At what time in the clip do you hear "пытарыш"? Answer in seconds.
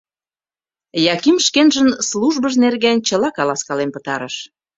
3.95-4.35